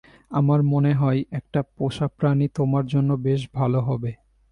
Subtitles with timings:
[0.31, 4.11] আমার মনে হয় একটা পোষাপ্রাণী তোমার জন্য বেশ ভালো হবে।